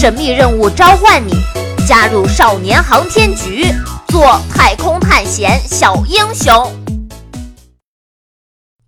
[0.00, 1.32] 神秘任务召唤你，
[1.84, 3.64] 加入少年航天局，
[4.06, 6.72] 做太空探险小英雄。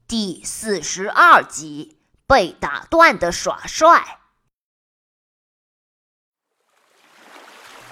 [0.07, 1.99] 第四十二集，
[2.29, 4.21] 被打断的耍帅。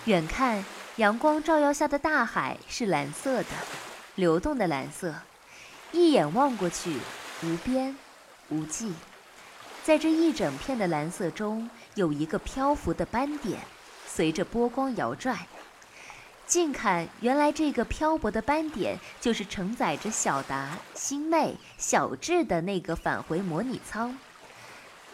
[0.05, 0.65] 远看，
[0.95, 3.49] 阳光照耀下的大海是蓝色的，
[4.15, 5.13] 流动的蓝色，
[5.91, 6.97] 一眼望过去，
[7.43, 7.97] 无边
[8.51, 8.95] 无际。
[9.89, 13.59] 在这一整片的蓝色中，有一个漂浮的斑点，
[14.07, 15.39] 随着波光摇转。
[16.47, 24.15] 近看，原来这个漂泊的斑点就是承载着小达、星妹、小智的那个返回模拟舱。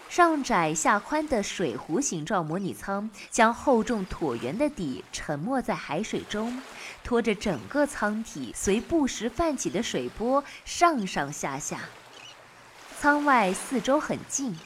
[0.08, 6.60] 上窄下宽的水壶形状模拟舱，将厚重椭圆的底沉没在海水中，
[7.04, 11.78] 拖着整个舱体随不时泛起的水波上上下下。
[13.04, 14.58] 舱外四周很静，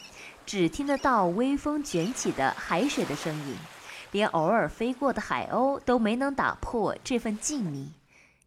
[0.46, 3.56] 只听得到微风卷起的海水的声音，
[4.12, 7.88] 连偶尔飞过的海鸥都没能打破这份静谧。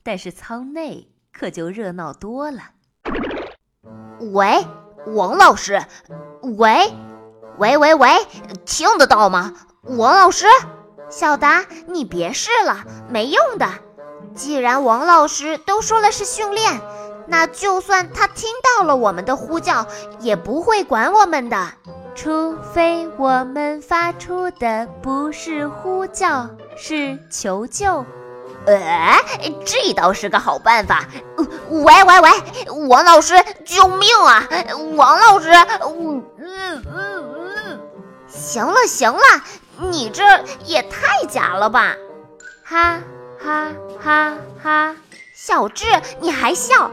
[0.01, 2.69] 但是舱内可就热闹多了。
[4.31, 4.65] 喂，
[5.07, 5.83] 王老师。
[6.41, 6.93] 喂，
[7.57, 8.11] 喂喂喂，
[8.65, 9.53] 听得到吗？
[9.83, 10.45] 王老师，
[11.09, 13.67] 小达，你别试了，没用的。
[14.33, 16.79] 既然王老师都说了是训练，
[17.31, 19.87] 那就算他听到了我们的呼叫，
[20.19, 21.71] 也不会管我们的。
[22.13, 28.05] 除非我们发出的不是呼叫，是求救。
[28.67, 29.17] 哎，
[29.65, 31.05] 这倒是个好办法。
[31.69, 32.29] 喂喂喂，
[32.89, 34.45] 王老师，救命啊！
[34.97, 35.49] 王老师，
[35.83, 37.79] 嗯嗯嗯，
[38.27, 39.21] 行了行了，
[39.77, 40.21] 你这
[40.65, 41.95] 也太假了吧！
[42.61, 42.99] 哈
[43.39, 43.69] 哈
[44.03, 44.95] 哈哈！
[45.33, 45.85] 小智，
[46.19, 46.91] 你还笑？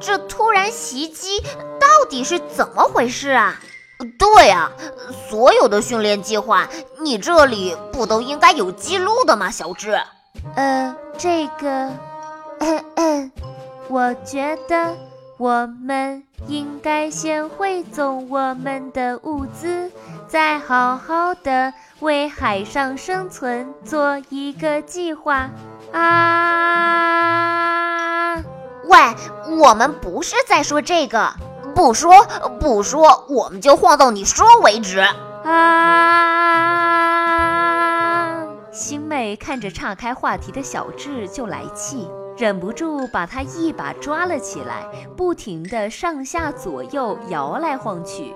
[0.00, 1.40] 这突然袭击
[1.80, 3.58] 到底是怎么回事啊？
[4.18, 4.70] 对呀，
[5.28, 6.68] 所有的训练计划，
[7.00, 9.50] 你这里不都应该有记录的吗？
[9.50, 9.98] 小智。
[10.54, 11.90] 呃，这个，
[12.58, 13.32] 嗯嗯，
[13.88, 14.94] 我觉得
[15.38, 19.90] 我们应该先汇总我们的物资，
[20.28, 25.48] 再好好的为海上生存做一个计划
[25.92, 26.02] 啊！
[28.88, 28.98] 喂，
[29.56, 31.32] 我们不是在说这个，
[31.74, 32.24] 不说
[32.60, 35.00] 不说，我们就晃到你说为止
[35.44, 36.36] 啊！
[38.70, 44.86] 星妹看着岔开话题的小智就来气，忍不住把他一把抓了起来，
[45.16, 48.34] 不停地上下左右摇来晃去。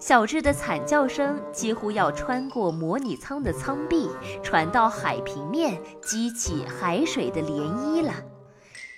[0.00, 4.10] 小智的惨叫声几乎要穿过模拟舱的舱壁，
[4.42, 8.12] 传到海平面，激起海水的涟漪了。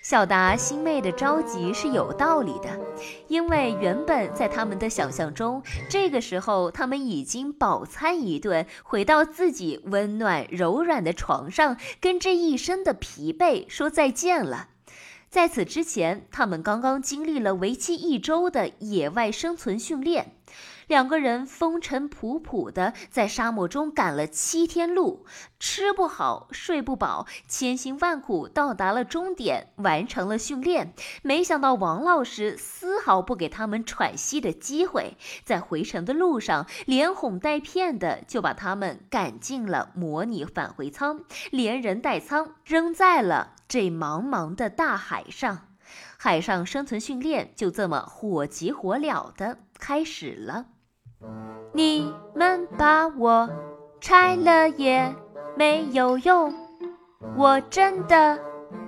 [0.08, 2.78] 小达、星妹的着急是有道理的，
[3.26, 14.68] 因为原本在他们的想象中，这个时候他们已经饱餐一顿，回到自己温暖柔软的床上，跟这一身的疲惫说再见了。
[15.28, 20.35] 在此之前，他们刚刚经历了为期一周的野外生存训练。
[20.86, 25.26] 两个人风尘仆仆的在沙漠中赶了七天路，
[25.58, 30.94] 吃不好睡不饱，千辛万苦到达了终点，完成了训练。
[31.22, 45.66] 没想到王老师丝毫不给他们喘息的机会，在回程的路上连哄带骗的就把他们赶进了模拟返回舱，连人带舱扔在了这茫茫的大海上。
[46.26, 50.66] 海上生存训练就这么火急火燎的开始了。
[51.72, 53.48] 你们把我
[54.00, 55.15] 拆了也
[55.56, 56.53] 没有用，
[57.36, 58.41] 我真的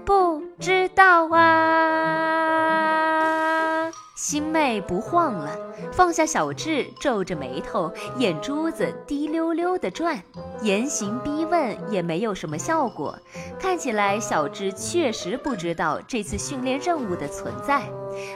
[0.05, 2.48] 不知道啊！
[4.21, 5.57] 星妹不晃了，
[5.93, 10.21] 放下小智，皱着眉头，眼珠子滴溜溜的转，
[10.61, 13.17] 严刑逼问也没有什么效果。
[13.61, 17.89] 看起来小智确实不知道这次训练任务的存在，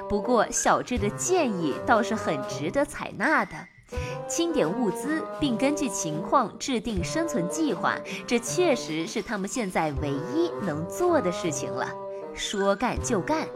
[0.09, 3.53] 不过小智的建议倒是很值得采纳的。
[4.29, 11.89] 清点物资，并根据情况制定生存计划，这确实是他们现在唯一能做的事情了。
[12.35, 13.49] 说干就干。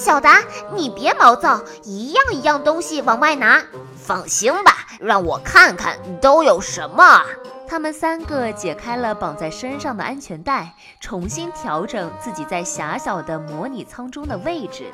[0.00, 0.42] 小达，
[0.74, 3.62] 你别毛躁，一样一样东西往外拿。
[4.02, 7.22] 放心吧，让我看看都有什么。
[7.70, 14.86] 他们三个解开了绑在身上的安全带，重新调整自己在狭小的模拟舱中的位置。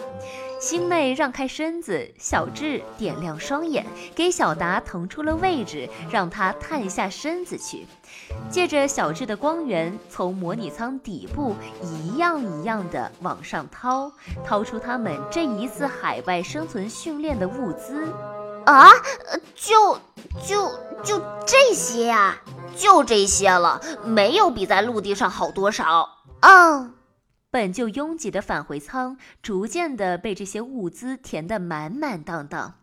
[0.60, 7.86] 星妹让开身子，小智点亮双眼，给小达腾出了位置，让他探下身子去。
[8.50, 14.12] 借着小智的光源，从模拟舱底部一样一样的往上掏，
[14.44, 18.06] 掏出他们这一次海外生存训练的物资。
[18.66, 18.90] 啊，
[19.54, 19.98] 就
[20.44, 20.70] 就
[21.02, 22.36] 就这些呀？
[22.76, 26.24] 就这些了，没有比在陆地上好多少。
[26.40, 26.94] 嗯，
[27.50, 32.74] 本就拥挤的返回舱逐渐的被这些物资填得满满当当。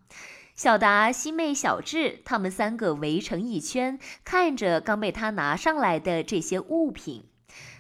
[0.56, 7.25] 小达、西妹、小智他们三个围成一圈，看着刚被他拿上来的这些物品。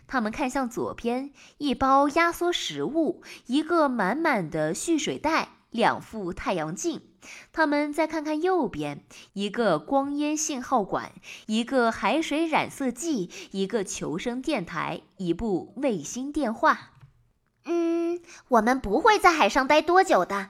[0.07, 7.01] 他们看向左边，一包压缩食物，一个满满的蓄水袋，两副太阳镜。
[7.53, 11.13] 他们再看看右边，一个光烟信号管，
[11.45, 16.91] 一个海水染色剂，一个求生电台，一部卫星电话。
[17.63, 20.49] 嗯，我们不会在海上待多久的。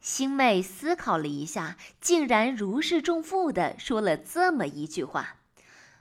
[0.00, 5.36] 星妹思考了一下，竟然如释重负地说了这么一句话：“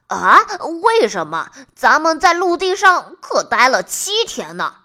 [0.08, 0.38] 啊，
[0.84, 1.50] 为什么？
[1.76, 4.76] 咱们在陆地上可待了七天呢？”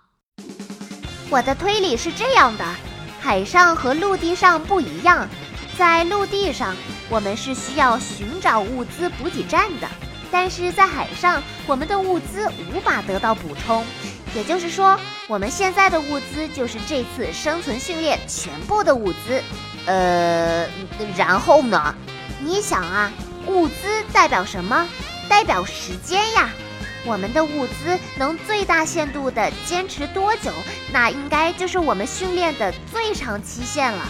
[1.29, 2.65] 我的推理是这样的。
[3.27, 5.29] 海上和陆地上不一样，
[5.77, 6.77] 在陆地上
[7.09, 9.89] 我们是需要寻找物资补给站的，
[10.31, 13.85] 但是在海上我们的物资无法得到补充，
[14.33, 14.97] 也就是说，
[15.27, 19.43] 我们现在的物资就是这次生存训练全部的物资。
[19.87, 20.65] 呃，
[21.17, 21.97] 然后呢？
[22.41, 23.11] 你想啊，
[23.49, 23.75] 物资
[24.13, 24.87] 代表什么？
[25.29, 26.49] 代表时间呀。
[27.07, 30.51] 我们的物资能最大限度地坚持多久？
[30.93, 34.05] 那应该就是我们训练的最长期限了。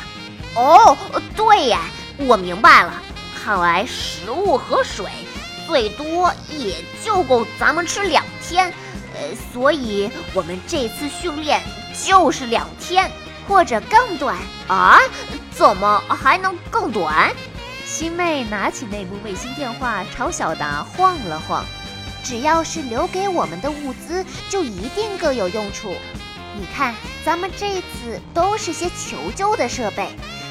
[0.55, 0.97] 哦，
[1.37, 1.81] 对呀，
[2.17, 3.03] 我明白了。
[3.45, 5.07] 看来食物和水
[5.67, 8.73] 最多也就够咱们吃两天。
[9.15, 9.21] 呃，
[9.53, 11.61] 所以我们这次训练
[12.05, 13.11] 就是两天，
[13.47, 14.37] 或者更短
[14.69, 14.99] 啊？
[15.51, 17.31] 怎么还能更短？
[17.85, 21.65] 星妹拿起那部卫星电话，朝小达晃了晃。
[22.27, 25.95] 只要是留给我们的物资，就一定各有用处。
[26.59, 26.93] 你看，
[27.25, 30.09] 咱们这次都是些求救的设备，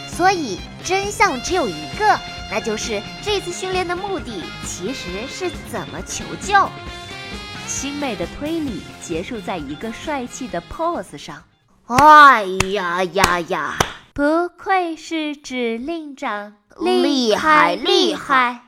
[0.07, 2.17] 所以真相只有一个，
[2.49, 6.69] 那就是这次训练的目的其实是怎么求救。
[7.67, 11.43] 星妹的推理结束在一个帅气的 pose 上。
[11.87, 13.75] 哎呀呀呀！
[14.13, 18.61] 不愧是指令长，厉害厉害！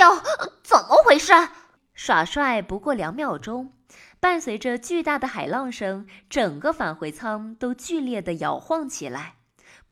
[0.00, 0.22] 哟，
[0.62, 1.32] 怎么回事？
[1.92, 3.74] 耍帅不过两秒钟，
[4.18, 9.34] 伴随着巨大的海浪声，整个返回舱都剧烈的摇晃起来。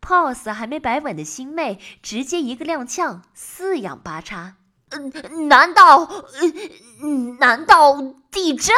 [0.00, 4.54] pose 还没摆稳的星妹直接一个踉跄，四仰八叉。
[5.50, 6.08] 难道，
[7.40, 8.00] 难道
[8.30, 8.74] 地震？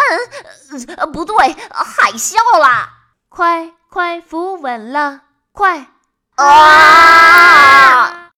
[1.13, 1.37] 不对，
[1.71, 2.89] 海啸啦！
[3.29, 5.23] 快快扶稳了，
[5.53, 5.87] 快！
[6.35, 8.20] 啊！